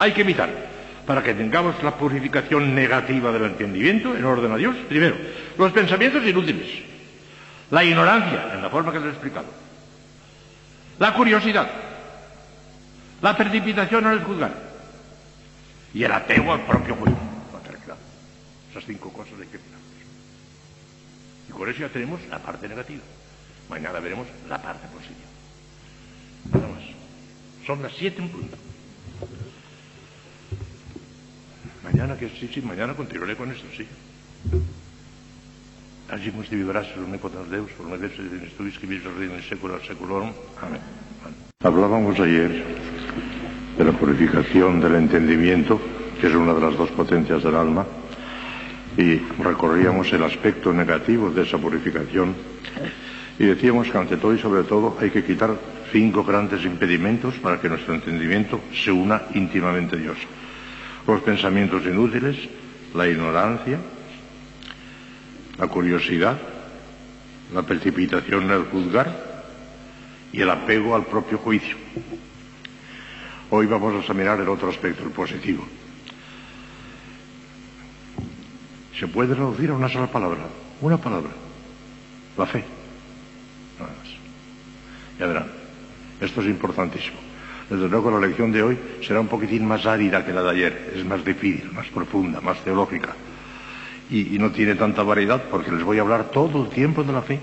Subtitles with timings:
[0.00, 0.48] Hay que evitar,
[1.06, 5.14] para que tengamos la purificación negativa del entendimiento en orden a Dios, primero,
[5.58, 6.66] los pensamientos inútiles,
[7.70, 9.46] la ignorancia, en la forma que les he explicado,
[10.98, 11.70] la curiosidad,
[13.20, 14.54] la precipitación el juzgar
[15.92, 17.30] y el apego al propio juicio.
[18.70, 19.80] Esas cinco cosas hay que evitar.
[21.48, 23.02] Y con eso ya tenemos la parte negativa.
[23.68, 25.28] Mañana veremos la parte positiva.
[26.52, 26.84] Nada más.
[27.66, 28.56] Son las siete en punto.
[31.84, 33.64] Mañana que sí, sí, mañana continuaré con esto,
[36.96, 38.10] el omnipotens Deus, por medio de
[39.86, 40.32] seculorum.
[40.60, 40.80] Amén.
[41.62, 42.64] Hablábamos ayer
[43.78, 45.80] de la purificación del entendimiento,
[46.20, 47.86] que es una de las dos potencias del alma,
[48.96, 52.34] y recorríamos el aspecto negativo de esa purificación
[53.38, 55.56] y decíamos que ante todo y sobre todo hay que quitar
[55.90, 60.18] cinco grandes impedimentos para que nuestro entendimiento se una íntimamente a Dios.
[61.10, 62.36] Los pensamientos inútiles,
[62.94, 63.80] la ignorancia,
[65.58, 66.38] la curiosidad,
[67.52, 69.42] la precipitación en el juzgar
[70.30, 71.76] y el apego al propio juicio.
[73.50, 75.66] Hoy vamos a examinar el otro aspecto, el positivo.
[78.96, 80.46] Se puede reducir a una sola palabra,
[80.80, 81.30] una palabra,
[82.38, 82.64] la fe.
[83.80, 84.12] Nada más.
[85.18, 85.46] Ya verán,
[86.20, 87.29] esto es importantísimo.
[87.70, 90.92] Desde luego la lección de hoy será un poquitín más árida que la de ayer,
[90.96, 93.14] es más difícil, más profunda, más teológica.
[94.10, 97.12] Y, y no tiene tanta variedad porque les voy a hablar todo el tiempo de
[97.12, 97.38] la fe.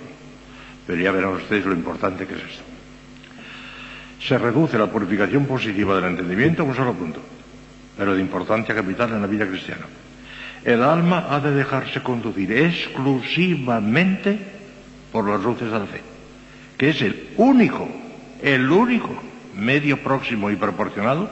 [0.86, 2.64] Pero ya verán ustedes lo importante que es esto.
[4.19, 7.22] Se reduce la purificación positiva del entendimiento a un solo punto,
[7.97, 9.86] pero de importancia capital en la vida cristiana.
[10.66, 14.38] El alma ha de dejarse conducir exclusivamente
[15.14, 16.02] por las luces de la fe,
[16.78, 17.88] que es el único,
[18.41, 19.27] el único
[19.58, 21.30] medio próximo y proporcionado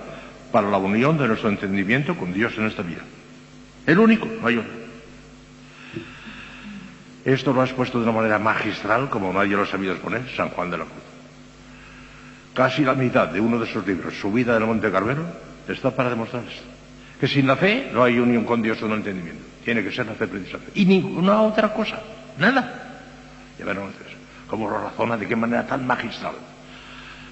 [0.51, 3.01] para la unión de nuestro entendimiento con Dios en esta vida.
[3.85, 4.85] El único, no hay otro.
[7.23, 10.49] Esto lo ha expuesto de una manera magistral, como nadie lo ha sabido exponer, San
[10.49, 11.03] Juan de la Cruz.
[12.53, 15.23] Casi la mitad de uno de sus libros, Su vida del Monte Carmelo,
[15.67, 16.63] está para demostrar esto.
[17.19, 19.43] Que sin la fe no hay unión con Dios o no entendimiento.
[19.63, 20.71] Tiene que ser la fe precisamente.
[20.75, 21.99] Y ninguna otra cosa.
[22.37, 23.01] Nada.
[23.57, 24.15] Ya verán ustedes
[24.47, 26.33] cómo lo razona de qué manera tan magistral.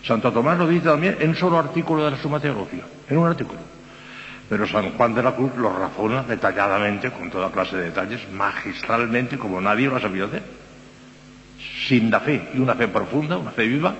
[0.03, 2.83] Santo Tomás lo dice también en un solo artículo de la Suma Teología.
[3.09, 3.59] En un artículo.
[4.49, 9.37] Pero San Juan de la Cruz lo razona detalladamente, con toda clase de detalles, magistralmente,
[9.37, 10.43] como nadie lo ha sabido hacer.
[11.87, 13.95] Sin la fe y una fe profunda, una fe viva,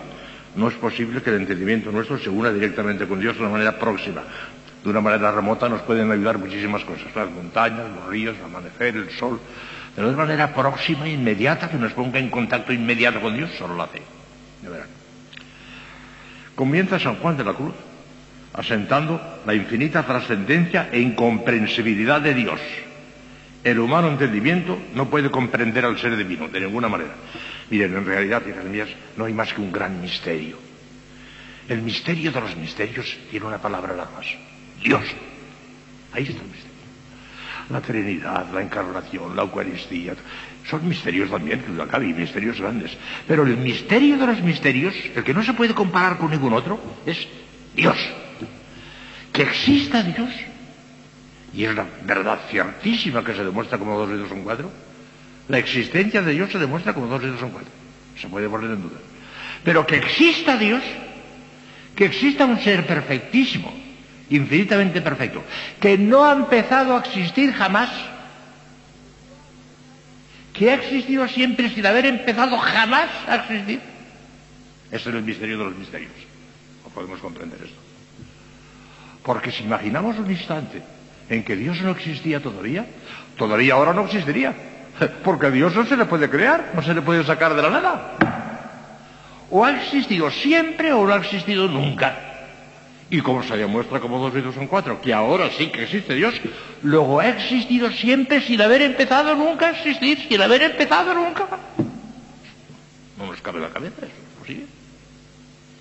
[0.56, 3.80] no es posible que el entendimiento nuestro se una directamente con Dios de una manera
[3.80, 4.22] próxima,
[4.84, 8.98] de una manera remota nos pueden ayudar muchísimas cosas, las montañas, los ríos, el amanecer,
[8.98, 9.40] el sol,
[9.96, 13.88] pero de manera próxima, inmediata, que nos ponga en contacto inmediato con Dios, solo la
[13.88, 14.02] fe.
[14.62, 15.03] De verán.
[16.56, 17.74] Comienza San Juan de la Cruz
[18.54, 22.60] asentando la infinita trascendencia e incomprensibilidad de Dios.
[23.64, 27.16] El humano entendimiento no puede comprender al ser divino, de ninguna manera.
[27.70, 30.58] Miren, en realidad, hijas mías, no hay más que un gran misterio.
[31.68, 34.28] El misterio de los misterios tiene una palabra nada más.
[34.84, 35.04] Dios.
[36.12, 36.73] Ahí está el misterio.
[37.70, 40.16] La Trinidad, la Encarnación, la Eucaristía,
[40.70, 42.92] son misterios también, que acá hay misterios grandes.
[43.28, 46.80] Pero el misterio de los misterios, el que no se puede comparar con ningún otro,
[47.06, 47.28] es
[47.76, 47.98] Dios.
[49.32, 50.30] Que exista Dios.
[51.54, 54.72] Y es la verdad ciertísima que se demuestra como dos dedos son cuatro.
[55.48, 57.72] La existencia de Dios se demuestra como dos dedos son cuatro.
[58.20, 58.98] Se puede poner en duda.
[59.64, 60.82] Pero que exista Dios,
[61.96, 63.74] que exista un ser perfectísimo,
[64.30, 65.44] infinitamente perfecto,
[65.80, 67.90] que no ha empezado a existir jamás,
[70.54, 73.82] que ha existido siempre sin haber empezado jamás a existir.
[74.92, 76.12] Ese es el misterio de los misterios.
[76.84, 77.78] No podemos comprender esto.
[79.24, 80.84] Porque si imaginamos un instante
[81.30, 82.86] en que Dios no existía todavía,
[83.38, 84.54] todavía ahora no existiría.
[85.24, 87.70] Porque a Dios no se le puede crear, no se le puede sacar de la
[87.70, 88.18] nada.
[89.50, 92.33] O ha existido siempre o no ha existido nunca.
[93.10, 96.16] Y como se demuestra como dos y dos son cuatro, que ahora sí que existe
[96.16, 96.34] Dios,
[96.82, 101.48] luego ha existido siempre sin haber empezado nunca a existir, sin haber empezado nunca.
[103.18, 104.66] No nos cabe la cabeza eso, ¿no sigue?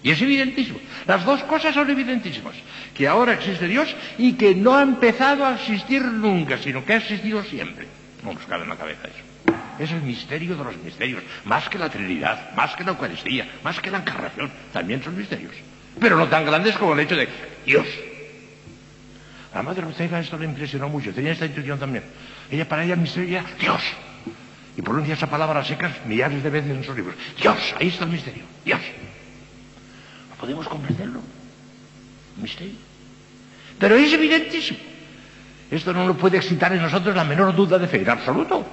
[0.02, 0.80] Y es evidentísimo.
[1.06, 2.54] Las dos cosas son evidentísimas.
[2.92, 6.96] Que ahora existe Dios y que no ha empezado a existir nunca, sino que ha
[6.96, 7.86] existido siempre.
[8.24, 9.54] No nos cabe en la cabeza eso.
[9.78, 11.22] Es el misterio de los misterios.
[11.44, 14.50] Más que la Trinidad, más que la Eucaristía, más que la encarnación.
[14.72, 15.52] También son misterios
[16.00, 17.28] pero no tan grandes como el hecho de
[17.64, 17.86] Dios.
[19.54, 22.04] La madre Ortega esto le impresionó mucho, tenía esta intuición también.
[22.50, 23.82] Ella para ella el misterio era Dios.
[24.76, 27.14] Y pronuncia esa palabra a secas millares de veces en sus libros.
[27.40, 28.80] Dios, ahí está el misterio, Dios.
[30.40, 31.20] Podemos comprenderlo.
[32.36, 32.74] misterio.
[33.78, 34.78] Pero es evidentísimo.
[35.70, 38.66] Esto no nos puede excitar en nosotros la menor duda de fe, en absoluto.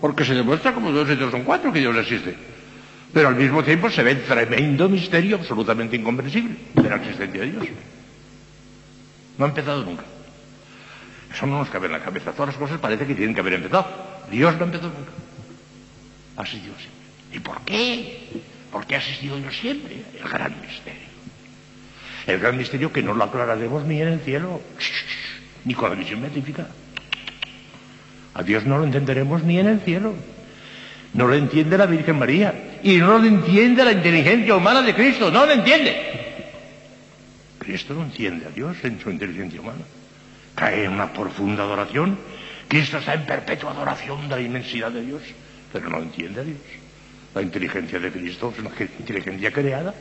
[0.00, 2.36] Porque se demuestra como dos y dos son cuatro que Dios existe.
[3.12, 7.50] Pero al mismo tiempo se ve el tremendo misterio absolutamente incomprensible de la existencia de
[7.50, 7.68] Dios.
[9.38, 10.04] No ha empezado nunca.
[11.32, 12.32] Eso no nos cabe en la cabeza.
[12.32, 13.86] Todas las cosas parece que tienen que haber empezado.
[14.30, 15.12] Dios no empezó nunca.
[16.36, 16.98] Ha sido siempre.
[17.32, 18.28] ¿Y por qué?
[18.72, 20.02] Porque ha existido Dios siempre.
[20.20, 21.08] El gran misterio.
[22.26, 24.60] El gran misterio que no lo aclararemos ni en el cielo,
[25.64, 26.66] ni con la visión beatífica.
[28.34, 30.14] A Dios no lo entenderemos ni en el cielo.
[31.14, 32.80] No lo entiende la Virgen María.
[32.82, 35.30] Y no lo entiende la inteligencia humana de Cristo.
[35.30, 35.96] No lo entiende.
[37.58, 39.84] Cristo no entiende a Dios en su inteligencia humana.
[40.54, 42.18] Cae en una profunda adoración.
[42.68, 45.22] Cristo está en perpetua adoración de la inmensidad de Dios.
[45.72, 46.58] Pero no entiende a Dios.
[47.34, 49.94] La inteligencia de Cristo es una inteligencia creada.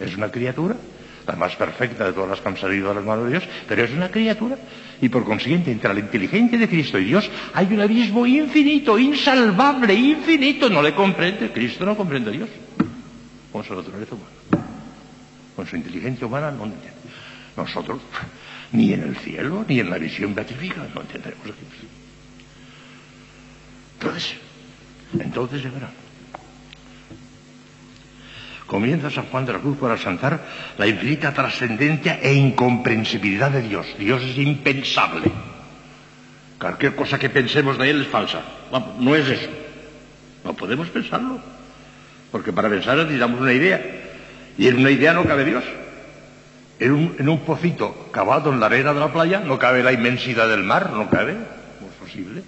[0.00, 0.76] Es una criatura
[1.26, 3.84] la más perfecta de todas las que han salido de las manos de Dios, pero
[3.84, 4.56] es una criatura.
[5.00, 9.94] Y por consiguiente, entre la inteligencia de Cristo y Dios hay un abismo infinito, insalvable,
[9.94, 10.68] infinito.
[10.68, 11.50] No le comprende.
[11.50, 12.48] Cristo no comprende a Dios
[13.52, 14.66] con su naturaleza humana.
[15.56, 16.90] Con su inteligencia humana no entiende.
[17.56, 18.00] Nosotros,
[18.72, 21.86] ni en el cielo, ni en la visión beatífica, no entenderemos a Cristo.
[24.00, 24.34] Entonces,
[25.18, 25.90] entonces ya verán.
[28.74, 30.40] Comienza San Juan de la Cruz por asantar
[30.78, 33.86] la infinita trascendencia e incomprensibilidad de Dios.
[33.96, 35.30] Dios es impensable.
[36.58, 38.42] Cualquier cosa que pensemos de Él es falsa.
[38.98, 39.48] no es eso.
[40.42, 41.38] No podemos pensarlo.
[42.32, 43.80] Porque para pensar necesitamos una idea.
[44.58, 45.62] Y en una idea no cabe Dios.
[46.80, 49.92] En un, en un, pocito cavado en la arena de la playa no cabe la
[49.92, 51.34] inmensidad del mar, no cabe.
[51.34, 52.42] No es posible.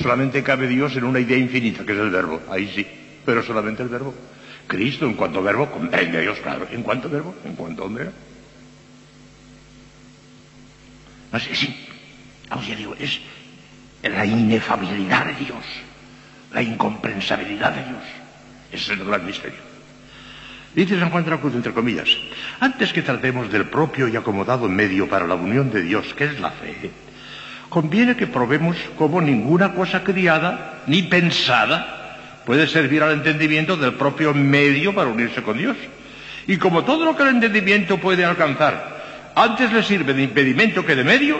[0.00, 2.40] Solamente cabe Dios en una idea infinita, que es el verbo.
[2.50, 2.86] Ahí sí.
[3.26, 4.14] Pero solamente el verbo.
[4.72, 6.66] Cristo en cuanto verbo comprende a Dios, claro.
[6.70, 7.34] ¿En cuanto verbo?
[7.44, 8.08] En cuanto hombre.
[11.30, 11.88] No sé, sí.
[12.48, 13.20] Vamos, ya digo, es
[14.02, 15.64] la inefabilidad de Dios,
[16.54, 18.02] la incomprensabilidad de Dios.
[18.72, 19.60] Ese es el gran misterio.
[20.74, 22.08] Dice San Juan de la Cruz, entre comillas,
[22.58, 26.40] antes que tratemos del propio y acomodado medio para la unión de Dios, que es
[26.40, 26.90] la fe,
[27.68, 32.01] conviene que probemos como ninguna cosa criada ni pensada
[32.44, 35.76] puede servir al entendimiento del propio medio para unirse con Dios.
[36.46, 40.96] Y como todo lo que el entendimiento puede alcanzar, antes le sirve de impedimento que
[40.96, 41.36] de medio,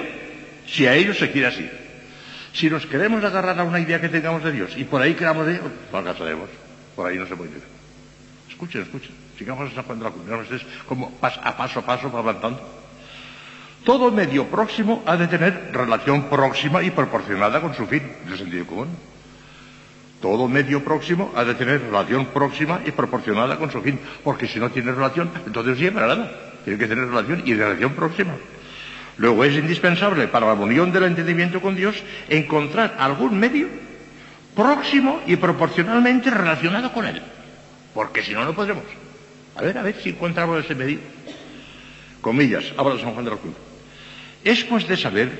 [0.66, 1.68] si a ello se quiere así.
[2.52, 5.46] Si nos queremos agarrar a una idea que tengamos de Dios y por ahí creamos
[5.46, 6.48] de Dios, fracasaremos.
[6.94, 7.62] Por ahí no se puede ir.
[8.48, 9.10] Escuchen, escuchen.
[9.38, 12.60] Sigamos esa cuando la es como a paso a paso avanzando.
[13.84, 18.38] Todo medio próximo ha de tener relación próxima y proporcionada con su fin, en el
[18.38, 18.88] sentido común.
[20.22, 24.60] Todo medio próximo ha de tener relación próxima y proporcionada con su fin, porque si
[24.60, 26.30] no tiene relación, entonces para nada.
[26.64, 28.34] Tiene que tener relación y relación próxima.
[29.18, 31.96] Luego es indispensable para la unión del entendimiento con Dios
[32.28, 33.66] encontrar algún medio
[34.54, 37.20] próximo y proporcionalmente relacionado con Él.
[37.92, 38.84] Porque si no, no podremos.
[39.56, 41.00] A ver, a ver si encontramos ese medio.
[42.20, 43.54] Comillas, habla San Juan de la Cruz.
[44.44, 45.30] Es pues de saber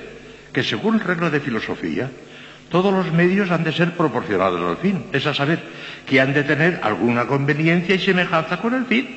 [0.51, 2.11] que según regla de filosofía,
[2.73, 5.59] todos los medios han de ser proporcionados al fin, es a saber,
[6.07, 9.07] que han de tener alguna conveniencia y semejanza con el fin,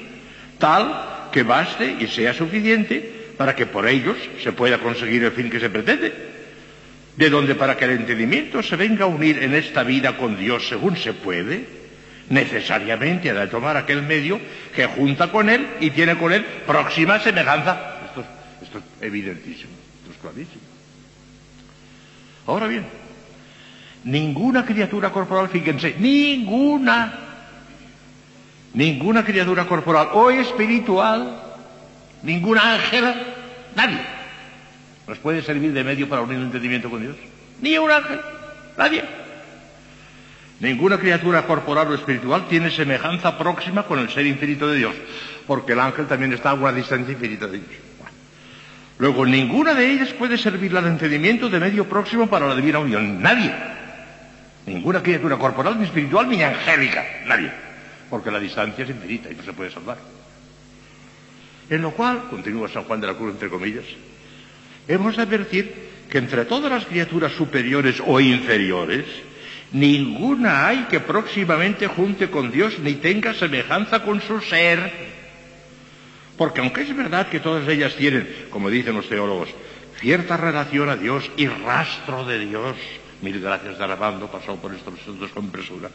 [0.59, 5.49] tal que baste y sea suficiente para que por ellos se pueda conseguir el fin
[5.49, 6.13] que se pretende.
[7.17, 10.69] De donde para que el entendimiento se venga a unir en esta vida con Dios
[10.69, 11.65] según se puede,
[12.29, 14.39] necesariamente ha de tomar aquel medio
[14.75, 18.03] que junta con Él y tiene con Él próxima semejanza.
[18.05, 18.21] Esto,
[18.81, 20.61] es evidentísimo, esto es clarísimo.
[22.47, 22.85] Ahora bien,
[24.05, 27.13] Ninguna criatura corporal, fíjense, ninguna,
[28.75, 31.43] ninguna criatura corporal o espiritual,
[32.23, 33.15] ningún ángel,
[33.75, 33.99] nadie,
[35.09, 37.17] nos puede servir de medio para unir el entendimiento con Dios.
[37.61, 38.21] Ni un ángel,
[38.77, 39.03] nadie.
[40.61, 44.95] Ninguna criatura corporal o espiritual tiene semejanza próxima con el ser infinito de Dios,
[45.47, 47.71] porque el ángel también está a una distancia infinita de Dios.
[48.99, 53.21] Luego, ninguna de ellas puede servir al entendimiento de medio próximo para la divina unión.
[53.21, 53.53] Nadie.
[54.67, 57.05] Ninguna criatura corporal, ni espiritual, ni angélica.
[57.27, 57.51] Nadie.
[58.11, 59.99] Porque la distancia es infinita y no se puede salvar.
[61.71, 63.85] En lo cual, continúa San Juan de la Cruz entre comillas,
[64.87, 65.73] hemos de advertir
[66.11, 69.05] que entre todas las criaturas superiores o inferiores,
[69.73, 75.17] ninguna hay que próximamente junte con Dios ni tenga semejanza con su ser.
[76.37, 79.49] Porque aunque es verdad que todas ellas tienen, como dicen los teólogos,
[80.01, 82.77] cierta relación a Dios y rastro de Dios,
[83.27, 85.91] mil gracias de alabando, pasado por estos asuntos con presura.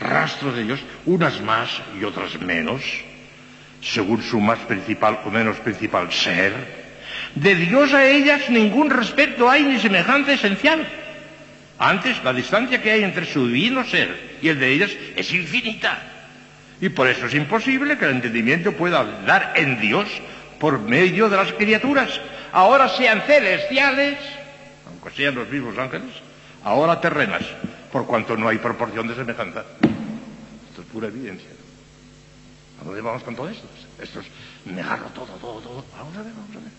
[0.00, 2.82] Rastros de Dios, unas más y otras menos,
[3.80, 6.88] según su más principal o menos principal ser,
[7.34, 10.84] De Dios a ellas ningún respeto hay ni semejanza esencial.
[11.78, 16.02] Antes, la distancia que hay entre su divino ser y el de ellas es infinita.
[16.80, 20.08] Y por eso es imposible que el entendimiento pueda dar en Dios
[20.58, 22.20] por medio de las criaturas,
[22.52, 24.18] ahora sean celestiales,
[24.86, 26.10] aunque sean los mismos ángeles,
[26.68, 27.42] ahora terrenas,
[27.90, 29.64] por cuanto no hay proporción de semejanza.
[30.68, 31.48] Esto es pura evidencia.
[32.80, 33.66] ¿A dónde vamos con todo esto?
[34.00, 34.26] Esto es
[34.66, 35.84] negarlo todo, todo, todo.
[35.96, 36.72] Vamos a ver, vamos a ver.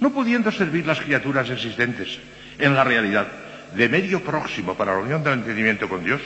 [0.00, 2.18] No pudiendo servir las criaturas existentes
[2.58, 3.26] en la realidad
[3.74, 6.20] de medio próximo para la unión del entendimiento con Dios,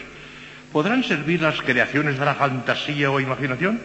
[0.72, 3.80] ¿podrán servir las creaciones de la fantasía o imaginación?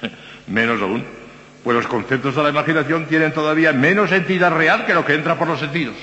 [0.46, 1.04] Menos aún,
[1.62, 5.38] pues los conceptos de la imaginación tienen todavía menos entidad real que lo que entra
[5.38, 5.96] por los sentidos.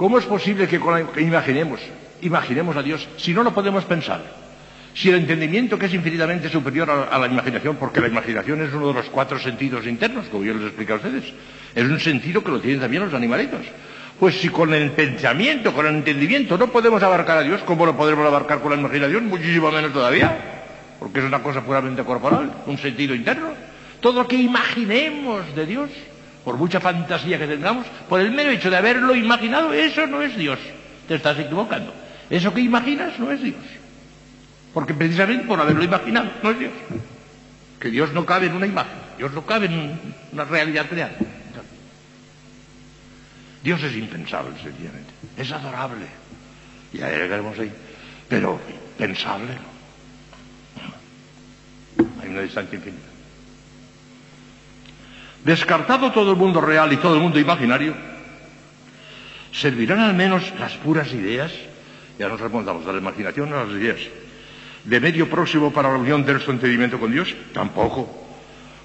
[0.00, 0.80] ¿Cómo es posible que,
[1.20, 1.78] imaginemos,
[2.22, 4.22] imaginemos a Dios si no lo podemos pensar?
[4.94, 8.88] Si el entendimiento que es infinitamente superior a, la imaginación, porque la imaginación es uno
[8.88, 11.24] de los cuatro sentidos internos, como yo les explico a ustedes,
[11.74, 13.60] es un sentido que lo tienen también los animalitos.
[14.18, 17.94] Pues si con el pensamiento, con el entendimiento no podemos abarcar a Dios, ¿cómo lo
[17.94, 19.26] podremos abarcar con la imaginación?
[19.26, 20.34] Muchísimo menos todavía,
[20.98, 23.48] porque es una cosa puramente corporal, un sentido interno.
[24.00, 25.90] Todo lo que imaginemos de Dios,
[26.44, 30.36] por mucha fantasía que tengamos, por el mero hecho de haberlo imaginado, eso no es
[30.36, 30.58] Dios.
[31.06, 31.92] Te estás equivocando.
[32.28, 33.56] Eso que imaginas no es Dios.
[34.72, 36.72] Porque precisamente por haberlo imaginado no es Dios.
[37.78, 39.98] Que Dios no cabe en una imagen, Dios no cabe en
[40.32, 41.16] una realidad real.
[43.62, 45.12] Dios es impensable, sencillamente.
[45.36, 46.06] Es adorable.
[46.92, 47.72] Ya llegaremos ahí.
[48.28, 48.60] Pero
[48.96, 49.58] pensable
[52.22, 53.06] Hay una distancia infinita.
[55.44, 57.94] Descartado todo el mundo real y todo el mundo imaginario,
[59.52, 61.52] ¿servirán al menos las puras ideas?
[62.18, 64.00] Ya nos remontamos de la imaginación a las ideas.
[64.84, 67.34] ¿De medio próximo para la unión de nuestro entendimiento con Dios?
[67.52, 68.20] Tampoco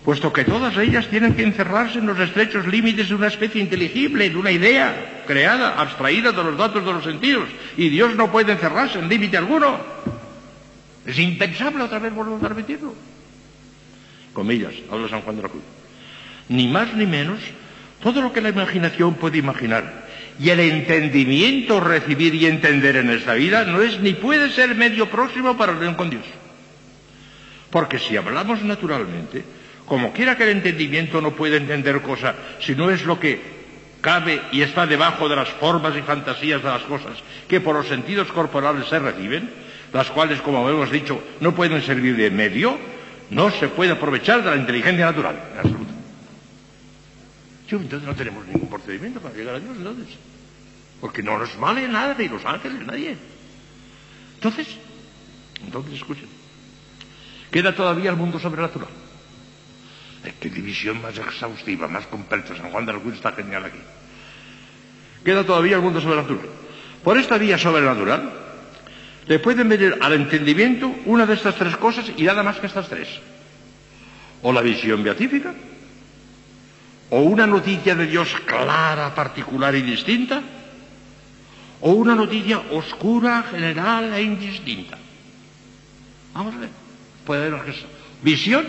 [0.06, 4.30] puesto que todas ellas tienen que encerrarse en los estrechos límites de una especie inteligible,
[4.30, 8.52] de una idea creada, abstraída de los datos de los sentidos, y Dios no puede
[8.52, 9.80] encerrarse en límite alguno.
[11.08, 12.94] Es impensable otra vez volver a repetirlo.
[14.32, 15.64] Comillas, habla San Juan de la Cruz.
[16.50, 17.40] Ni más ni menos,
[18.02, 20.06] todo lo que la imaginación puede imaginar
[20.40, 25.10] y el entendimiento recibir y entender en esta vida no es ni puede ser medio
[25.10, 26.26] próximo para la unión con Dios.
[27.70, 29.44] Porque si hablamos naturalmente,
[29.86, 33.56] como quiera que el entendimiento no puede entender cosa, si no es lo que
[34.02, 37.88] cabe y está debajo de las formas y fantasías de las cosas que por los
[37.88, 39.50] sentidos corporales se reciben,
[39.94, 42.78] las cuales, como hemos dicho, no pueden servir de medio,
[43.30, 45.36] no se puede aprovechar de la inteligencia natural,
[47.66, 47.96] absoluto.
[47.96, 50.16] entonces no tenemos ningún procedimiento para llegar a Dios, entonces.
[51.02, 53.18] Porque no nos vale nada ni los ángeles, nadie.
[54.36, 54.68] Entonces,
[55.64, 56.28] entonces escuchen,
[57.52, 58.90] queda todavía el mundo sobrenatural.
[60.40, 62.56] Qué división más exhaustiva, más completa.
[62.56, 63.78] San Juan de la Cruz está genial aquí.
[65.24, 66.48] Queda todavía el mundo sobrenatural.
[67.04, 68.34] Por esta vía sobrenatural
[69.28, 72.90] le pueden venir al entendimiento una de estas tres cosas y nada más que estas
[72.90, 73.08] tres.
[74.42, 75.54] O la visión beatífica,
[77.10, 80.42] o una noticia de Dios clara, particular y distinta,
[81.82, 84.98] o una noticia oscura, general e indistinta.
[86.34, 86.70] Vamos a ver.
[87.26, 87.74] Puede haber
[88.22, 88.66] visión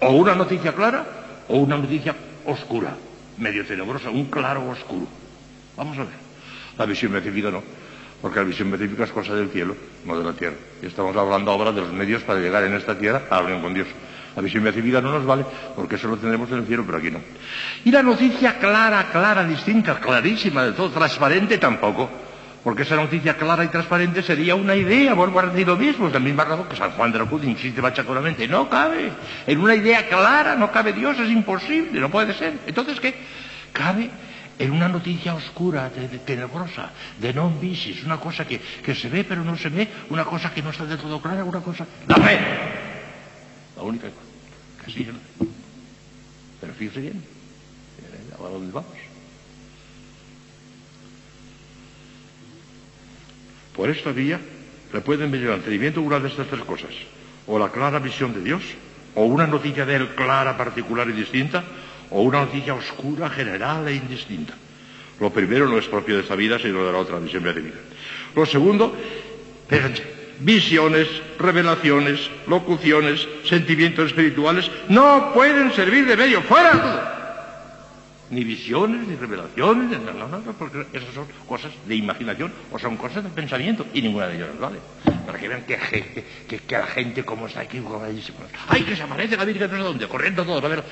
[0.00, 1.06] o una noticia clara
[1.48, 2.14] o una noticia
[2.46, 2.96] oscura,
[3.38, 5.06] medio tenebrosa, un claro oscuro.
[5.76, 6.24] Vamos a ver.
[6.78, 7.62] La visión beatífica no,
[8.20, 10.56] porque la visión beatífica es cosa del cielo, no de la tierra.
[10.82, 13.62] Y estamos hablando ahora de los medios para llegar en esta tierra a la unión
[13.62, 13.88] con Dios.
[14.36, 15.44] La visión beatífica no nos vale,
[15.76, 17.20] porque eso lo tendremos en el cielo, pero aquí no.
[17.84, 22.10] Y la noticia clara, clara, distinta, clarísima de todo, transparente tampoco.
[22.64, 26.14] Porque esa noticia clara y transparente sería una idea, vuelvo a decir lo mismo, es
[26.14, 28.48] la misma razón que San Juan de la Cruz insiste machaconamente.
[28.48, 29.12] No cabe.
[29.46, 32.54] En una idea clara no cabe Dios, es imposible, no puede ser.
[32.66, 33.14] Entonces, ¿qué?
[33.70, 34.08] Cabe
[34.58, 39.24] en una noticia oscura, de, tenebrosa, de non visis, una cosa que, que, se ve
[39.24, 41.84] pero no se ve, una cosa que no está del todo clara, una cosa...
[42.06, 42.38] ¡La fe!
[43.76, 44.08] La única
[44.84, 45.06] que sí.
[46.60, 47.22] Pero fíjese bien,
[48.38, 48.90] ¿a dónde vamos?
[53.74, 54.40] Por esta vía
[54.92, 56.90] le pueden venir al entendimiento una de estas tres cosas,
[57.46, 58.62] o la clara visión de Dios,
[59.14, 61.64] o una noticia de Él clara, particular y distinta,
[62.10, 64.54] o una noticia oscura, general e indistinta.
[65.20, 67.78] Lo primero no es propio de esta vida, sino de la otra visión beatífica.
[68.34, 68.94] Lo segundo,
[70.40, 77.14] visiones, revelaciones, locuciones, sentimientos espirituales, no pueden servir de medio, fuera todo
[78.30, 83.22] ni visiones, ni revelaciones, no, no, porque esas son cosas de imaginación o son cosas
[83.22, 84.78] de pensamiento y ninguna de ellas vale.
[85.26, 85.78] Para que vean que,
[86.48, 87.80] que, la gente como está aquí,
[88.68, 90.84] ¡ay, que se aparece la Virgen no sé dónde, corriendo todos, a ver.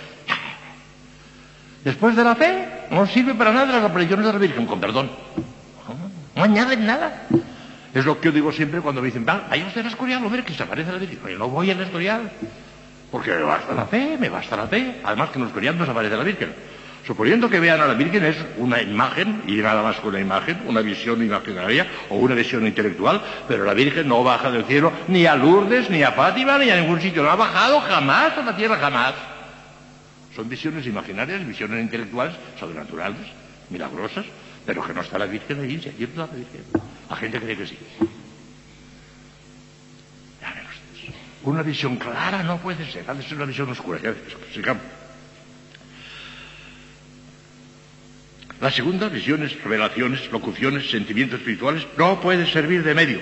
[1.85, 5.11] Después de la fe, no sirve para nada las apariciones de la Virgen, con perdón.
[6.37, 7.27] No, añaden nada.
[7.95, 10.55] Es lo que yo digo siempre cuando me dicen, vaya usted al Escorial, ver que
[10.55, 11.39] se aparece la Virgen.
[11.39, 12.31] No voy al Escorial,
[13.11, 15.01] porque me basta la fe, me basta la fe.
[15.05, 16.55] Además que en el Escorial no se aparece la Virgen.
[17.07, 20.63] Suponiendo que vean a la Virgen es una imagen, y nada más que una imagen,
[20.67, 25.27] una visión imaginaria o una visión intelectual, pero la Virgen no baja del cielo ni
[25.27, 27.23] a Lourdes, ni a Fátima, ni a ningún sitio.
[27.25, 29.15] No ha bajado jamás a la tierra, jamás.
[30.35, 33.27] Son visiones imaginarias, visiones intelectuales, sobrenaturales,
[33.69, 34.25] milagrosas,
[34.65, 36.92] pero que no está la Virgen allí, si allí está la Virgen.
[37.13, 37.77] La gente cree que sí.
[41.43, 44.01] Una visión clara no puede ser, ha de ser una visión oscura.
[44.55, 44.83] Sigamos.
[48.63, 53.21] La segunda, visiones, revelaciones, locuciones, sentimientos espirituales, no puede servir de medio,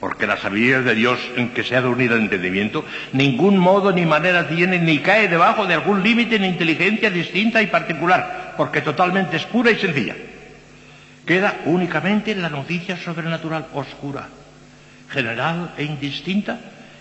[0.00, 4.06] porque la sabiduría de Dios en que se ha de el entendimiento, ningún modo ni
[4.06, 9.36] manera tiene ni cae debajo de algún límite ni inteligencia distinta y particular, porque totalmente
[9.36, 10.16] es pura y sencilla.
[11.30, 14.26] Queda únicamente la noticia sobrenatural oscura,
[15.14, 16.58] general e indistinta,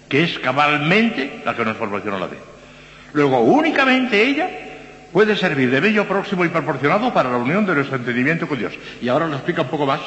[0.08, 2.38] que es cabalmente la que nos proporciona la fe.
[3.14, 4.48] Luego, únicamente ella
[5.12, 8.72] puede servir de bello próximo y proporcionado para la unión de nuestro entendimiento con Dios.
[9.02, 10.02] Y ahora lo explica un poco más,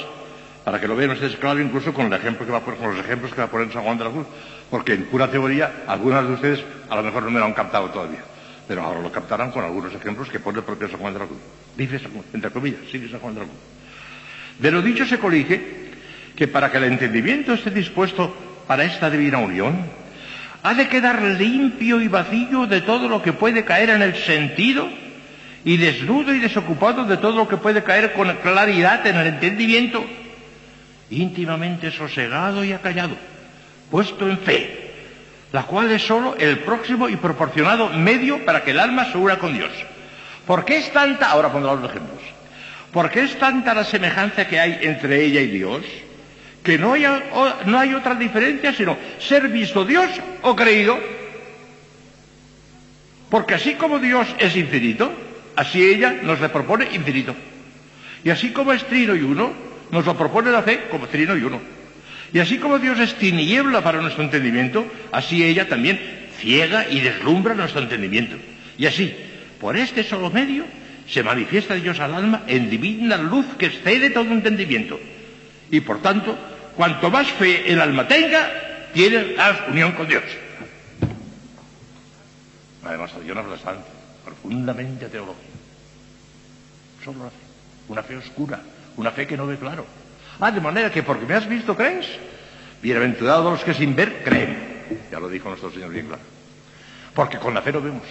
[0.62, 2.94] para que lo vean ustedes claro, incluso con, el ejemplo que va a poner, con
[2.94, 4.26] los ejemplos que va a poner San Juan de la Cruz,
[4.70, 7.90] porque en pura teoría algunas de ustedes a lo mejor no me lo han captado
[7.90, 8.22] todavía,
[8.68, 11.26] pero ahora lo captarán con algunos ejemplos que pone el propio San Juan de la
[11.26, 11.40] Cruz.
[11.76, 12.00] Dice,
[12.32, 13.81] entre comillas, sigue San Juan de la Cruz.
[14.58, 15.60] De lo dicho se colige
[16.36, 18.34] que para que el entendimiento esté dispuesto
[18.66, 19.76] para esta divina unión,
[20.62, 24.88] ha de quedar limpio y vacío de todo lo que puede caer en el sentido
[25.64, 30.04] y desnudo y desocupado de todo lo que puede caer con claridad en el entendimiento,
[31.10, 33.16] íntimamente sosegado y acallado,
[33.90, 34.92] puesto en fe,
[35.52, 39.38] la cual es sólo el próximo y proporcionado medio para que el alma se una
[39.38, 39.70] con Dios.
[40.46, 42.20] ¿Por qué es tanta, ahora pondré los ejemplos,
[42.92, 45.82] ¿por qué es tanta la semejanza que hay entre ella y Dios?
[46.62, 47.04] que no hay,
[47.66, 50.08] no hay otra diferencia sino ser visto Dios
[50.42, 50.98] o creído.
[53.28, 55.12] Porque así como Dios es infinito,
[55.56, 57.34] así ella nos le propone infinito.
[58.24, 59.52] Y así como es trino y uno,
[59.90, 61.60] nos lo propone la fe como trino y uno.
[62.32, 66.00] Y así como Dios es tiniebla para nuestro entendimiento, así ella también
[66.38, 68.36] ciega y deslumbra nuestro entendimiento.
[68.78, 69.14] Y así,
[69.60, 70.64] por este solo medio,
[71.06, 74.98] se manifiesta Dios al alma en divina luz que excede todo entendimiento.
[75.70, 76.36] Y por tanto,
[76.76, 78.50] Cuanto más fe el alma tenga,
[78.94, 80.22] tiene más unión con Dios.
[82.82, 83.88] Una demostración bastante,
[84.24, 85.46] profundamente teológica.
[87.04, 87.36] Solo la fe.
[87.88, 88.60] Una fe oscura,
[88.96, 89.84] una fe que no ve claro.
[90.40, 92.06] Ah, de manera que porque me has visto crees.
[92.80, 95.02] Bienaventurados los que sin ver creen.
[95.10, 96.22] Ya lo dijo nuestro Señor bien claro.
[97.14, 98.06] Porque con la fe no vemos.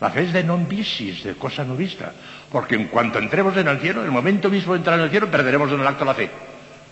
[0.00, 2.12] La fe es de non visis, de cosa no vista.
[2.50, 5.10] Porque en cuanto entremos en el cielo, en el momento mismo de entrar en el
[5.10, 6.30] cielo, perderemos en el acto la fe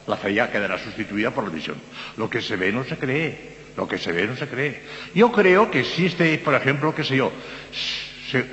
[0.08, 1.76] la fe ya quedará sustituida por la visión.
[2.16, 4.82] Lo que se ve no se cree, lo que se ve no se cree.
[5.14, 7.30] Yo creo que existe, por ejemplo, qué sé yo,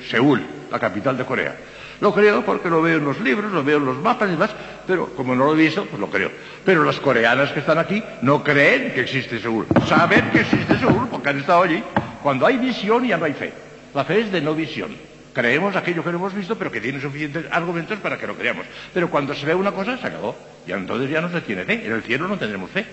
[0.09, 1.55] Seúl, la capital de Corea.
[2.01, 4.53] Lo creo porque lo veo en los libros, lo veo en los mapas y demás,
[4.85, 6.29] pero como no lo he visto, pues lo creo.
[6.65, 9.65] Pero las coreanas que están aquí no creen que existe Seúl.
[9.87, 11.81] Saben que existe Seúl porque han estado allí.
[12.21, 13.53] Cuando hay visión ya no hay fe.
[13.95, 14.93] La fe es de no visión.
[15.33, 18.65] Creemos aquello que no hemos visto, pero que tiene suficientes argumentos para que lo creamos.
[18.93, 20.35] Pero cuando se ve una cosa, se acabó.
[20.67, 21.85] Y entonces ya no se tiene fe.
[21.85, 22.85] En el cielo no tendremos fe.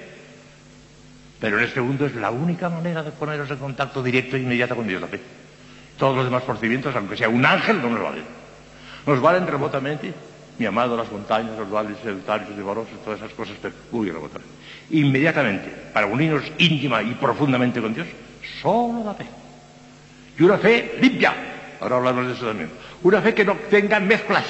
[1.41, 4.77] Pero en este mundo es la única manera de ponernos en contacto directo e inmediato
[4.77, 5.21] con Dios, la fe.
[5.99, 8.25] Todos los demás procedimientos, aunque sea un ángel, no nos valen.
[9.05, 10.15] Nos valen remotamente,
[10.57, 14.55] mi amado, las montañas, los valles sedutarios y devorosos, todas esas cosas, pero muy remotamente.
[14.91, 18.07] Inmediatamente, para unirnos íntima y profundamente con Dios,
[18.61, 19.42] solo la fe.
[20.43, 21.33] Y una fe limpia,
[21.81, 22.69] Ahora hablamos de eso también.
[23.05, 24.45] Una fe que no tenga mezclas,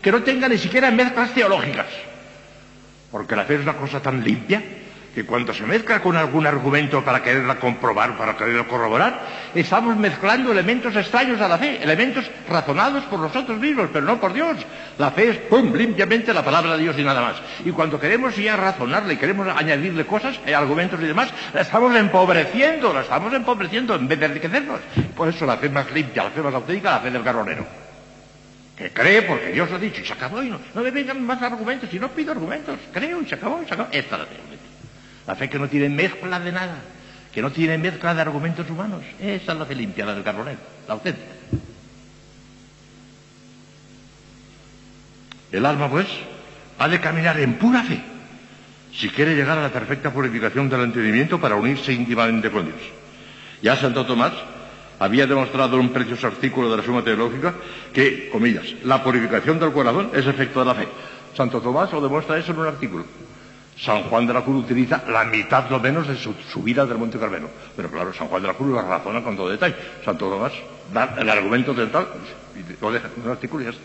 [0.00, 1.86] que no tenga ni siquiera mezclas teológicas.
[3.10, 4.62] Porque la fe es una cosa tan limpia
[5.14, 9.20] que cuando se mezcla con algún argumento para quererla comprobar, para quererla corroborar,
[9.54, 14.32] estamos mezclando elementos extraños a la fe, elementos razonados por nosotros mismos, pero no por
[14.32, 14.56] Dios.
[14.98, 17.36] La fe es, ¡pum!, limpiamente la palabra de Dios y nada más.
[17.64, 21.94] Y cuando queremos ya razonarle y queremos añadirle cosas, eh, argumentos y demás, la estamos
[21.96, 24.80] empobreciendo, la estamos empobreciendo en vez de enriquecernos.
[25.16, 27.80] Por eso la fe más limpia, la fe más auténtica, la fe del carbonero
[28.80, 31.42] que cree porque Dios lo ha dicho y se acabó y no, me vengan más
[31.42, 33.90] argumentos y no pido argumentos, creo y se acabó y se acabó.
[33.92, 34.59] Esta es la fe.
[35.26, 36.78] La fe que no tiene mezcla de nada,
[37.32, 39.02] que no tiene mezcla de argumentos humanos.
[39.20, 41.32] Esa es la fe limpia, la del carbonero, la auténtica.
[45.52, 46.06] El alma, pues,
[46.78, 48.00] ha de caminar en pura fe
[48.92, 52.80] si quiere llegar a la perfecta purificación del entendimiento para unirse íntimamente con Dios.
[53.62, 54.32] Ya Santo Tomás
[54.98, 57.54] había demostrado en un precioso artículo de la Suma Teológica
[57.92, 60.88] que, comillas, la purificación del corazón es efecto de la fe.
[61.34, 63.04] Santo Tomás lo demuestra eso en un artículo.
[63.80, 67.18] San Juan de la Cruz utiliza la mitad lo menos de su subida del Monte
[67.18, 67.48] Carmelo.
[67.74, 69.74] Pero claro, San Juan de la Cruz lo razona con todo detalle.
[70.04, 70.52] Santo Tomás
[70.92, 72.08] da el argumento central
[72.54, 73.82] y lo deja en un artículo y ya está.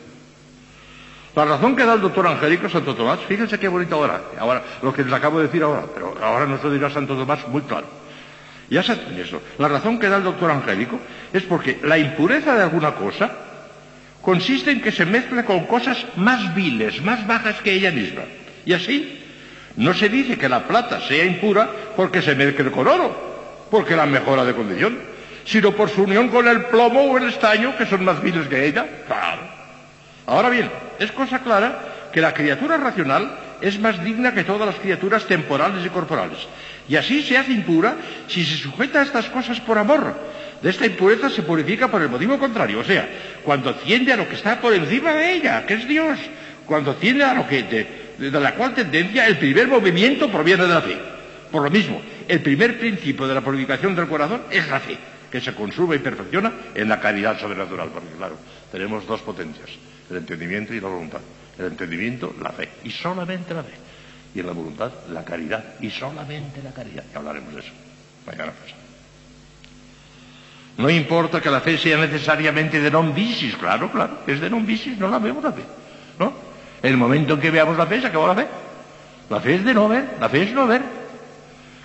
[1.35, 4.93] La razón que da el doctor Angélico Santo Tomás, fíjense qué bonito ahora, ahora, lo
[4.93, 7.87] que les acabo de decir ahora, pero ahora nos lo dirá Santo Tomás muy claro.
[8.69, 9.41] Ya saben eso.
[9.57, 10.99] La razón que da el doctor Angélico
[11.31, 13.31] es porque la impureza de alguna cosa
[14.21, 18.23] consiste en que se mezcle con cosas más viles, más bajas que ella misma.
[18.65, 19.24] Y así
[19.77, 24.05] no se dice que la plata sea impura porque se mezcle con oro, porque la
[24.05, 24.97] mejora de condición,
[25.45, 28.65] sino por su unión con el plomo o el estaño, que son más viles que
[28.65, 28.85] ella.
[29.07, 29.41] Claro.
[30.27, 34.77] Ahora bien, es cosa clara que la criatura racional es más digna que todas las
[34.77, 36.39] criaturas temporales y corporales.
[36.87, 37.95] Y así se hace impura
[38.27, 40.15] si se sujeta a estas cosas por amor.
[40.61, 43.07] De esta impureza se purifica por el motivo contrario, o sea,
[43.43, 46.17] cuando tiende a lo que está por encima de ella, que es Dios,
[46.65, 50.73] cuando tiende a lo que de, de la cual tendencia el primer movimiento proviene de
[50.73, 50.97] la fe.
[51.51, 54.97] Por lo mismo, el primer principio de la purificación del corazón es la fe,
[55.31, 58.37] que se consume y perfecciona en la caridad sobrenatural, porque claro,
[58.71, 59.69] tenemos dos potencias,
[60.09, 61.21] el entendimiento y la voluntad.
[61.57, 63.75] El entendimiento, la fe, y solamente la fe.
[64.33, 67.05] Y en la voluntad, la caridad, y solamente la caridad.
[67.13, 67.71] Y hablaremos de eso
[68.25, 68.81] mañana pasado.
[70.77, 74.67] No importa que la fe sea necesariamente de non visis, claro, claro, es de non
[74.67, 75.63] visis, no la vemos la fe,
[76.19, 76.35] ¿no?
[76.85, 78.47] El momento en que veamos la fe, se acabó la fe.
[79.29, 80.81] La fe es de no ver, la fe es no ver.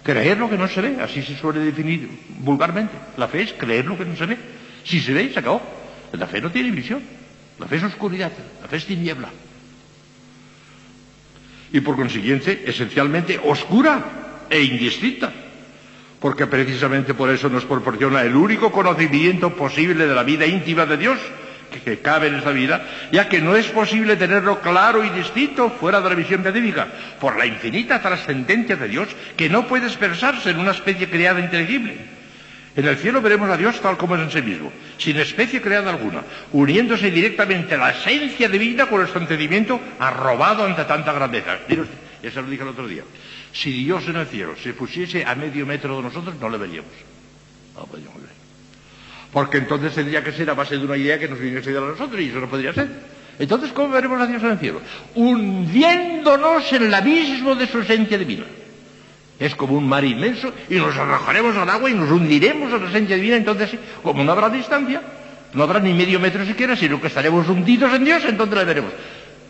[0.02, 2.08] Creer lo que no se ve, así se suele definir
[2.38, 2.94] vulgarmente.
[3.16, 4.36] La fe es creer lo que no se ve.
[4.84, 5.62] Si se ve, se acabó.
[6.12, 7.02] La fe no tiene visión.
[7.58, 8.32] La fe es oscuridad,
[8.62, 9.28] la fe es tiniebla
[11.72, 15.32] y por consiguiente esencialmente oscura e indistinta,
[16.18, 20.96] porque precisamente por eso nos proporciona el único conocimiento posible de la vida íntima de
[20.96, 21.18] Dios
[21.70, 26.00] que, cabe en esta vida, ya que no es posible tenerlo claro y distinto fuera
[26.00, 26.88] de la visión beatífica,
[27.20, 31.96] por la infinita trascendencia de Dios que no puede expresarse en una especie creada inteligible.
[32.76, 35.90] En el cielo veremos a Dios tal como es en sí mismo, sin especie creada
[35.90, 41.58] alguna, uniéndose directamente a la esencia divina con el sentimiento arrobado ante tanta grandeza.
[42.22, 43.02] Ya se lo dije el otro día.
[43.52, 46.92] Si Dios en el cielo se pusiese a medio metro de nosotros, no le veríamos.
[47.74, 48.39] No podríamos ver.
[49.32, 52.20] Porque entonces tendría que ser a base de una idea que nos viniese de nosotros
[52.20, 52.88] y eso no podría ser.
[53.38, 54.80] Entonces, ¿cómo veremos a Dios en el cielo?
[55.14, 58.44] Hundiéndonos en el abismo de su esencia divina.
[59.38, 62.90] Es como un mar inmenso y nos arrojaremos al agua y nos hundiremos a la
[62.90, 63.36] esencia divina.
[63.36, 63.70] Entonces,
[64.02, 65.00] como no habrá distancia,
[65.54, 68.92] no habrá ni medio metro siquiera, sino que estaremos hundidos en Dios, entonces la veremos.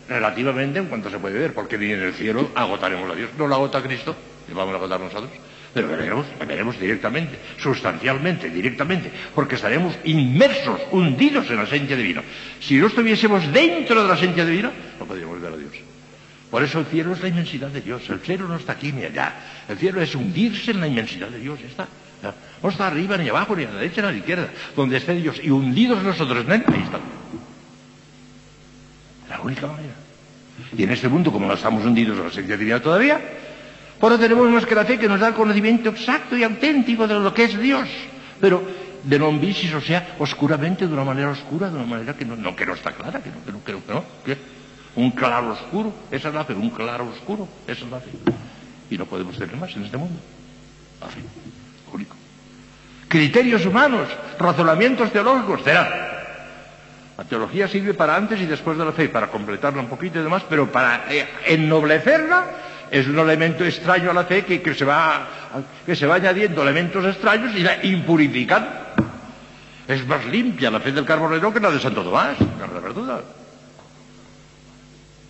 [0.07, 3.29] Relativamente en cuanto se puede ver, porque ni en el cielo agotaremos a Dios.
[3.37, 4.15] No lo agota Cristo,
[4.47, 5.31] le vamos a agotar nosotros.
[5.73, 12.21] Pero veremos, veremos directamente, sustancialmente, directamente, porque estaremos inmersos, hundidos en la esencia divina.
[12.59, 15.71] Si no estuviésemos dentro de la esencia divina, no podríamos ver a Dios.
[16.49, 18.09] Por eso el cielo es la inmensidad de Dios.
[18.09, 19.33] El cielo no está aquí ni allá.
[19.69, 21.57] El cielo es hundirse en la inmensidad de Dios.
[21.61, 21.87] Está.
[22.61, 24.49] No está arriba ni abajo, ni a la derecha ni a la izquierda.
[24.75, 26.99] Donde esté Dios y hundidos nosotros en él, ahí está.
[29.29, 29.93] La única manera.
[30.77, 33.21] Y en este mundo, como no estamos hundidos en la esencia divina todavía,
[34.01, 37.07] por eso tenemos más que la fe que nos da el conocimiento exacto y auténtico
[37.07, 37.87] de lo que es Dios.
[38.41, 38.65] Pero
[39.03, 42.35] de non visis, o sea, oscuramente, de una manera oscura, de una manera que no,
[42.35, 44.37] no que no está clara, que no, que no, que no, que
[44.95, 48.09] un claro oscuro, esa es la fe, un claro oscuro, esa es la fe.
[48.89, 50.19] Y no podemos tener más en este mundo.
[50.99, 51.21] La fe,
[51.93, 52.15] único.
[53.07, 54.09] Criterios humanos,
[54.39, 57.13] razonamientos teológicos, será.
[57.17, 60.23] La teología sirve para antes y después de la fe, para completarla un poquito y
[60.23, 65.25] demás, pero para eh, ennoblecerla es un elemento extraño a la fe que, se va,
[65.85, 68.67] que se va añadiendo elementos extraños y la impurifican.
[69.87, 73.21] Es más limpia la fe del carbonero que la de Santo Tomás, la verdad.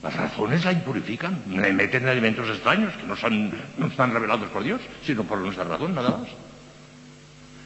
[0.01, 4.63] Las razones la impurifican, le meten elementos extraños que no, son, no están revelados por
[4.63, 6.29] Dios, sino por nuestra razón, nada más.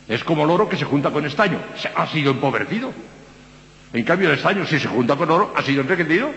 [0.09, 1.57] Es como el oro que se junta con estaño,
[1.95, 2.91] ha sido empobrecido.
[3.93, 6.31] En cambio, el estaño, si se junta con oro, ha sido enriquecido.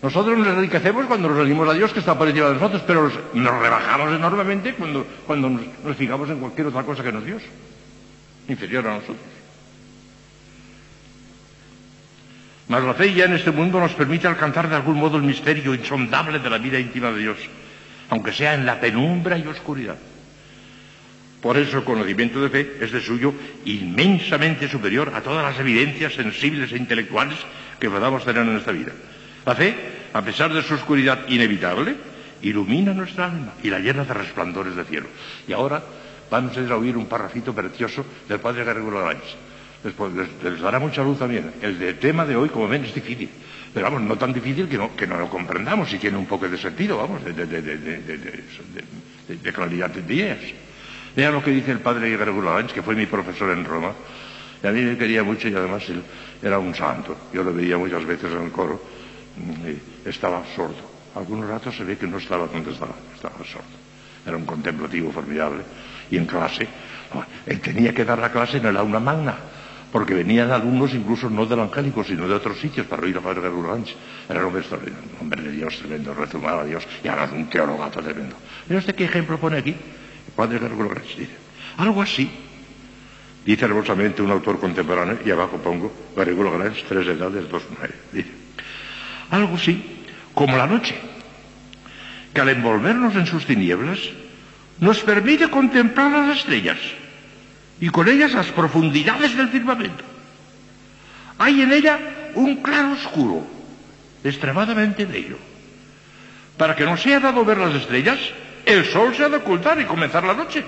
[0.00, 3.10] Nosotros nos enriquecemos cuando nos unimos a Dios que está por encima de nosotros, pero
[3.34, 7.42] nos, rebajamos enormemente cuando, nos, nos fijamos en cualquier otra cosa que no es Dios,
[8.46, 9.16] inferior a nosotros.
[12.68, 15.74] Mas la fe ya en este mundo nos permite alcanzar de algún modo el misterio
[15.74, 17.38] insondable de la vida íntima de Dios,
[18.10, 19.96] aunque sea en la penumbra y oscuridad.
[21.40, 23.32] Por eso el conocimiento de fe es de suyo
[23.64, 27.38] inmensamente superior a todas las evidencias sensibles e intelectuales
[27.80, 28.92] que podamos tener en esta vida.
[29.44, 29.74] La fe,
[30.12, 31.96] a pesar de su oscuridad inevitable,
[32.42, 35.06] ilumina nuestra alma y la llena de resplandores de cielo.
[35.46, 35.82] Y ahora
[36.30, 39.36] vamos a oír un parrafito precioso del padre Gregorio Aránez.
[40.42, 41.52] les, dará mucha luz también.
[41.62, 43.28] El de tema de hoy, como ven, es difícil.
[43.72, 46.96] Pero vamos, no tan difícil que no, lo comprendamos y tiene un poco de sentido,
[46.96, 50.38] vamos, de, de claridad de ideas.
[51.14, 53.92] Vean lo que dice el padre Gregorio que fue mi profesor en Roma.
[54.62, 56.02] Y a mí me quería mucho y además él
[56.42, 57.16] era un santo.
[57.32, 58.80] Yo lo veía muchas veces en el coro
[60.04, 60.98] estaba sordo.
[61.14, 63.66] Algunos ratos se ve que no estaba donde estaba, estaba sordo.
[64.26, 65.62] Era un contemplativo formidable.
[66.10, 66.66] Y en clase,
[67.46, 69.36] él tenía que dar la clase en el aula magna
[69.92, 73.42] porque venían alumnos incluso no del angélico, sino de otros sitios para oír a Padre
[73.42, 73.94] Garurganch.
[74.28, 77.48] Era un hombre extraordinario, un hombre de Dios tremendo, rezumaba a Dios y ahora un
[77.48, 78.36] teologato tremendo.
[78.66, 79.70] ¿Pero usted qué ejemplo pone aquí?
[79.70, 81.36] El Padre Garurganch dice,
[81.78, 82.30] algo así,
[83.44, 87.62] dice hermosamente un autor contemporáneo, y abajo pongo, Garurganch, tres edades, dos
[88.12, 88.30] dice,
[89.30, 89.82] algo así,
[90.34, 90.94] como la noche,
[92.32, 93.98] que al envolvernos en sus tinieblas,
[94.80, 96.78] nos permite contemplar las estrellas
[97.80, 100.04] y con ellas las profundidades del firmamento.
[101.38, 101.98] Hay en ella
[102.34, 103.46] un claro oscuro,
[104.24, 105.38] extremadamente bello.
[106.56, 108.18] Para que no sea dado ver las estrellas,
[108.64, 110.64] el sol se ha de ocultar y comenzar la noche.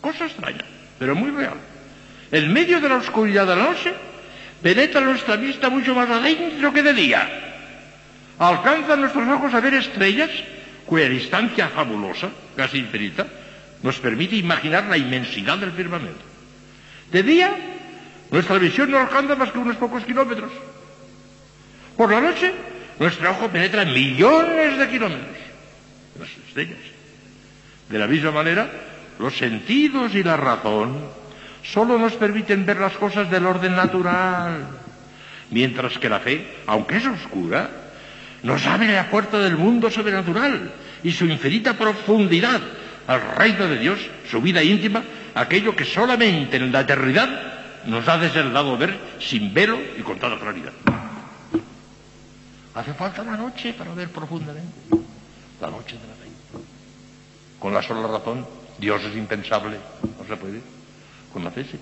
[0.00, 0.64] Cosa extraña,
[0.98, 1.56] pero muy real.
[2.30, 3.94] En medio de la oscuridad de la noche,
[4.64, 7.28] penetra nuestra vista mucho más adentro que de día.
[8.38, 10.30] Alcanzan nuestros ojos a ver estrellas
[10.86, 13.26] cuya distancia fabulosa, casi infinita,
[13.82, 16.24] nos permite imaginar la inmensidad del firmamento.
[17.12, 17.54] De día,
[18.30, 20.50] nuestra visión no alcanza más que unos pocos kilómetros.
[21.94, 22.50] Por la noche,
[22.98, 25.36] nuestro ojo penetra millones de kilómetros.
[26.18, 26.80] Las estrellas.
[27.90, 28.70] De la misma manera,
[29.18, 31.04] los sentidos y la razón
[31.64, 34.66] solo nos permiten ver las cosas del orden natural,
[35.50, 37.70] mientras que la fe, aunque es oscura,
[38.42, 40.70] nos abre la puerta del mundo sobrenatural
[41.02, 42.60] y su infinita profundidad
[43.06, 43.98] al reino de Dios,
[44.30, 45.02] su vida íntima,
[45.34, 47.28] aquello que solamente en la eternidad
[47.86, 50.72] nos ha de ser dado ver sin velo y con toda claridad.
[52.74, 54.72] Hace falta la noche para ver profundamente,
[55.60, 56.64] la noche de la fe.
[57.58, 58.46] Con la sola razón,
[58.78, 59.78] Dios es impensable,
[60.18, 60.73] no se puede.
[61.34, 61.78] Con la fe sí.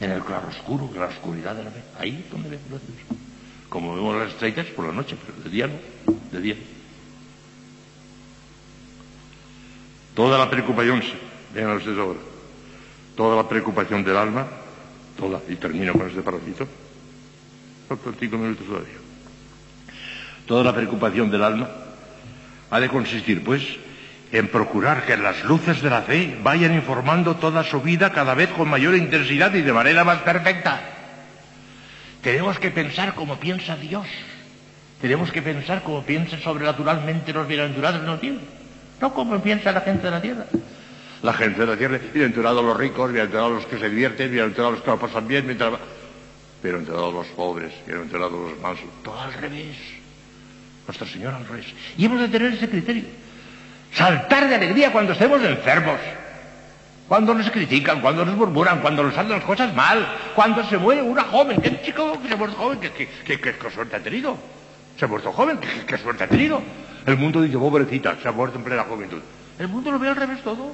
[0.00, 3.20] En el claro oscuro, en la oscuridad de la fe, ahí donde vemos a Dios.
[3.68, 6.56] Como vemos las estrellas por la noche, pero de día no, de día.
[10.14, 11.02] Toda la preocupación,
[11.52, 12.20] vean ustedes ahora,
[13.16, 14.46] toda la preocupación del alma,
[15.18, 16.68] toda, y termino con este parrafito,
[18.20, 18.94] cinco minutos todavía.
[20.46, 21.68] Toda la preocupación del alma
[22.70, 23.62] ha de consistir, pues,
[24.32, 28.50] en procurar que las luces de la fe vayan informando toda su vida cada vez
[28.50, 30.80] con mayor intensidad y de manera más perfecta.
[32.22, 34.06] Tenemos que pensar como piensa Dios.
[35.00, 38.40] Tenemos que pensar como piensan sobrenaturalmente los bienaventurados no tienen.
[39.00, 40.46] No como piensa la gente de la tierra.
[41.22, 44.84] La gente de la tierra, bienaventurados los ricos, bienaventurados los que se divierten, bienaventurados los
[44.84, 45.74] que lo pasan bien, mientras...
[46.62, 48.86] bienaventurados los pobres, bienaventurados los mansos.
[49.04, 49.76] Todo al revés.
[50.86, 51.66] Nuestro Señor al revés.
[51.96, 53.04] Y hemos de tener ese criterio.
[53.96, 55.98] Saltar de alegría cuando estemos enfermos.
[57.08, 61.00] Cuando nos critican, cuando nos murmuran, cuando nos salen las cosas mal, cuando se muere
[61.00, 62.78] una joven, ¿qué chico que se muere joven?
[62.78, 64.36] ¿Qué, qué, suerte ha tenido?
[64.98, 66.60] Se ha muerto joven, ¿qué, suerte ha tenido?
[67.06, 69.20] El mundo dice, pobrecita, se ha muerto en plena juventud.
[69.58, 70.72] El mundo lo ve al revés todo.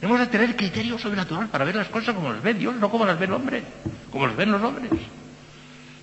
[0.00, 3.04] Hemos de tener criterio sobrenatural para ver las cosas como las ve Dios, no como
[3.04, 3.62] las ve el hombre,
[4.10, 4.90] como las ven los hombres.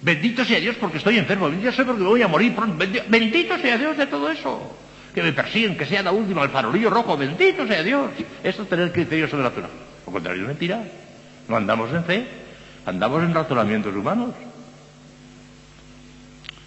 [0.01, 3.77] Bendito sea Dios porque estoy enfermo, bendito sea porque voy a morir pronto, bendito sea
[3.77, 4.77] Dios de todo eso.
[5.13, 8.11] Que me persiguen, que sea la última, el farolillo rojo, bendito sea Dios.
[8.43, 9.69] Eso es tener criterio sobrenatural.
[10.05, 10.83] Lo contrario es mentira.
[11.47, 12.27] No andamos en fe,
[12.85, 14.35] andamos en razonamientos humanos.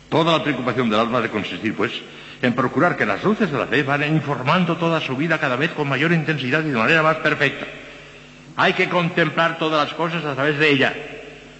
[0.09, 1.92] Toda la preocupación del alma de consistir, pues,
[2.42, 5.70] en procurar que las luces de la fe van informando toda su vida cada vez
[5.70, 7.66] con mayor intensidad y de manera más perfecta.
[8.57, 10.94] Hay que contemplar todas las cosas a través de ella.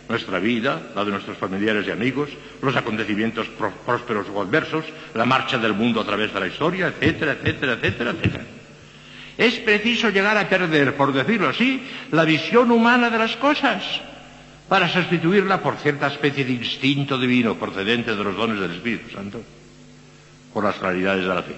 [0.09, 2.29] Nuestra vida, la de nuestros familiares y amigos,
[2.61, 3.47] los acontecimientos
[3.87, 4.85] prósperos o adversos,
[5.15, 8.45] la marcha del mundo a través de la historia, etcétera, etcétera, etcétera, etcétera.
[9.39, 13.83] Es preciso llegar a perder, por decirlo así, la visión humana de las cosas
[14.69, 19.43] para sustituirla por cierta especie de instinto divino procedente de los dones del Espíritu Santo
[20.53, 21.57] por las claridades de la fe.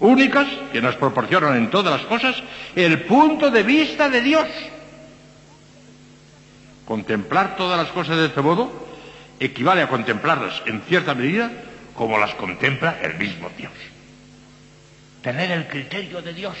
[0.00, 2.42] Únicas que nos proporcionan en todas las cosas
[2.74, 4.48] el punto de vista de Dios.
[6.92, 8.70] Contemplar todas las cosas de este modo
[9.40, 11.50] equivale a contemplarlas en cierta medida
[11.94, 13.72] como las contempla el mismo Dios.
[15.22, 16.54] Tener el criterio de Dios,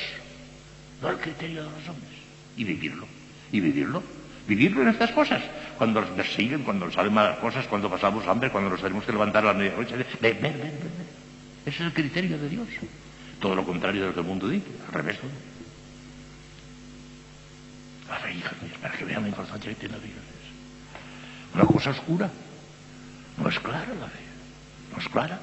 [1.02, 2.18] no el criterio de los hombres,
[2.56, 3.06] y vivirlo,
[3.52, 4.02] y vivirlo
[4.48, 5.42] vivirlo en estas cosas.
[5.76, 9.12] Cuando nos persiguen, cuando nos salen malas cosas, cuando pasamos hambre, cuando nos tenemos que
[9.12, 9.98] levantar a la medianoche.
[9.98, 10.72] Ven, ven, ven, ven.
[11.66, 12.68] Ese es el criterio de Dios.
[13.38, 15.18] Todo lo contrario de lo que el mundo dice, al revés.
[18.08, 20.21] La fe, hijas mías, para que vean la importancia que tiene la vida.
[21.54, 22.30] Una cosa oscura.
[23.38, 24.20] No es clara la fe.
[24.92, 25.40] No es clara.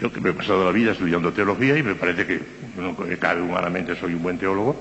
[0.00, 2.40] Yo que me he pasado la vida estudiando teología y me parece que,
[2.76, 4.76] no, cabe humanamente, soy un buen teólogo.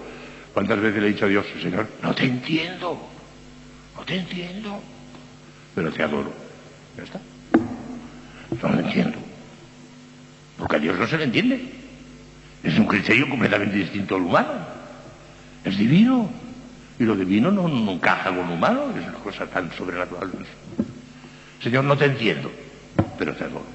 [0.53, 2.99] ¿Cuántas veces le he dicho a Dios, Señor, no te entiendo?
[3.95, 4.81] No te entiendo.
[5.73, 6.31] Pero te adoro.
[6.95, 7.19] Ya está.
[8.61, 9.17] No lo entiendo.
[10.57, 11.73] Porque a Dios no se le entiende.
[12.63, 14.51] Es un criterio completamente distinto al humano.
[15.63, 16.29] Es divino.
[16.99, 18.89] Y lo divino no, no encaja con lo humano.
[18.97, 20.31] Es una cosa tan sobrenatural.
[21.61, 22.51] Señor, no te entiendo,
[23.17, 23.65] pero te adoro.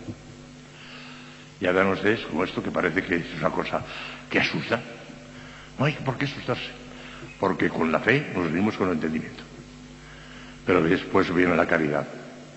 [1.61, 3.82] Y hagan ustedes como esto que parece que es una cosa
[4.28, 4.80] que asusta.
[5.78, 6.70] No hay por qué asustarse.
[7.38, 9.42] Porque con la fe nos unimos con el entendimiento.
[10.66, 12.06] Pero después viene la caridad.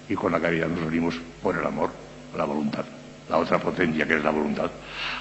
[0.10, 1.92] Y con la caridad nos unimos por el amor,
[2.36, 2.86] la voluntad
[3.30, 4.70] la otra potencia que es la voluntad.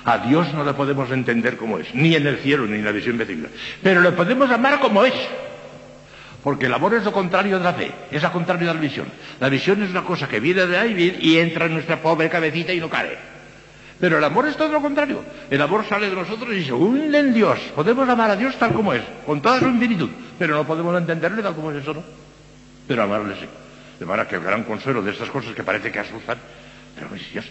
[0.05, 2.93] A Dios no le podemos entender como es, ni en el cielo ni en la
[2.93, 3.49] visión vecina,
[3.83, 5.14] pero le podemos amar como es.
[6.43, 9.07] Porque el amor es lo contrario de la fe, es lo contrario de la visión.
[9.40, 12.71] La visión es una cosa que viene de ahí y entra en nuestra pobre cabecita
[12.71, 13.17] y no cae.
[13.99, 15.25] Pero el amor es todo lo contrario.
[15.49, 17.59] El amor sale de nosotros y se hunde en Dios.
[17.75, 21.43] Podemos amar a Dios tal como es, con toda su infinitud, pero no podemos entenderle
[21.43, 22.03] tal como es eso, ¿no?
[22.87, 23.47] Pero amarle sí.
[23.99, 26.37] De manera que el gran consuelo de estas cosas que parece que asustan,
[26.95, 27.47] pero Dios,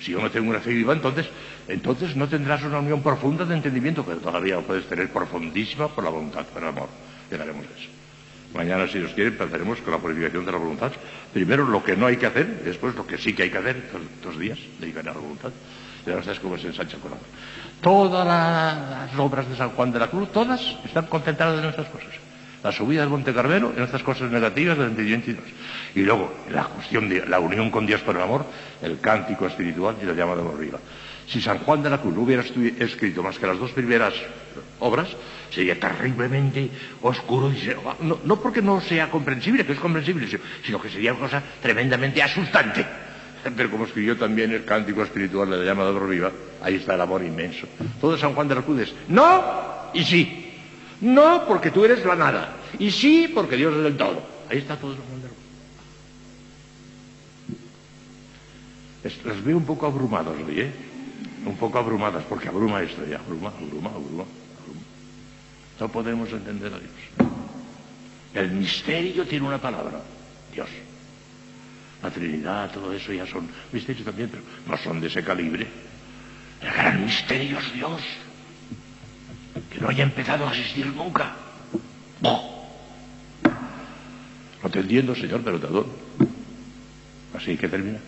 [0.00, 1.26] si yo no tengo una fe viva, entonces,
[1.68, 6.10] entonces no tendrás una unión profunda de entendimiento, pero todavía puedes tener profundísima por la
[6.10, 6.88] voluntad, por el amor.
[7.30, 7.88] Llegaremos a eso.
[8.54, 10.92] Mañana, si Dios quiere, empezaremos con la purificación de la voluntad.
[11.32, 13.82] Primero lo que no hay que hacer, después lo que sí que hay que hacer,
[14.22, 15.50] dos, días, dedicar a la voluntad.
[16.06, 17.26] Y ahora sabes cómo se ensancha el corazón.
[17.80, 22.25] Todas las obras de San Juan de la Cruz, todas están concentradas en estas cosas
[22.66, 25.40] la subida del Monte Carmelo en estas cosas negativas del entendimiento
[25.94, 28.44] y luego la cuestión de la unión con Dios por el amor,
[28.82, 30.80] el cántico espiritual y la llama de arriba.
[31.28, 34.14] Si San Juan de la Cruz no hubiera escrito más que las dos primeras
[34.80, 35.06] obras,
[35.48, 36.68] sería terriblemente
[37.02, 37.52] oscuro
[38.00, 40.26] no, no porque no sea comprensible, que es comprensible,
[40.64, 42.84] sino que sería una cosa tremendamente asustante.
[43.56, 47.00] Pero como escribió también el cántico espiritual de la llama de viva, ahí está el
[47.00, 47.68] amor inmenso.
[48.00, 50.45] Todo San Juan de la Cruz es no y sí.
[51.00, 52.56] No porque tú eres la nada.
[52.78, 54.22] Y sí porque Dios es el todo.
[54.50, 55.28] Ahí está todo el mundo.
[59.24, 60.72] Las veo un poco abrumadas hoy, ¿eh?
[61.44, 63.18] Un poco abrumadas, porque abruma esto ya.
[63.18, 64.24] Abruma, abruma, abruma, abruma.
[65.78, 67.30] No podemos entender a Dios.
[68.34, 70.00] El misterio tiene una palabra.
[70.52, 70.68] Dios.
[72.02, 75.66] La Trinidad, todo eso ya son misterios también, pero no son de ese calibre.
[76.60, 78.02] El gran misterio es Dios
[79.70, 81.32] que no haya empezado a existir nunca.
[84.62, 85.86] No te entiendo, Señor, adoro.
[87.36, 87.98] Así que termina.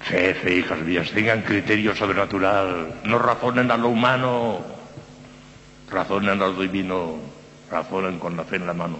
[0.00, 4.60] Fe, fe, hijas mías, tengan criterio sobrenatural, no razonen a lo humano,
[5.90, 7.16] razonen a lo divino,
[7.70, 8.98] razonen con la fe en la mano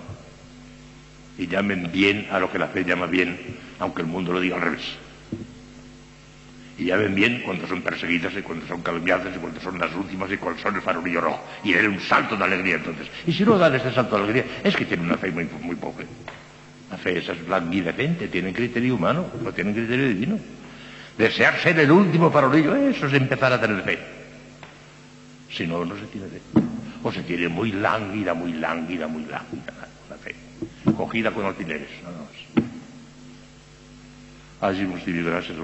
[1.39, 3.39] y llamen bien a lo que la fe llama bien,
[3.79, 4.97] aunque el mundo lo diga al revés.
[6.79, 9.95] Y ya ven bien cuando son perseguidas y cuando son calumniadas y cuando son las
[9.95, 11.43] últimas y cuando son el farolillo rojo.
[11.65, 13.09] Y den un salto de alegría entonces.
[13.27, 15.77] Y si no dan este salto de alegría, es que tienen una fe muy, muy
[15.77, 16.07] pobre.
[16.91, 20.39] La fe esa es blanquidecente, tienen criterio humano, no tienen criterio divino.
[21.17, 23.99] Desear ser el último farolillo, eso es empezar a tener fe.
[25.51, 26.41] Si no, no se tiene fe.
[27.03, 29.73] O se tiene muy lánguida, muy lánguida, muy lánguida
[30.11, 30.35] la fe.
[30.97, 32.67] Cogida con alfileres, nada más.
[34.61, 34.87] Allí
[35.23, 35.55] gracias.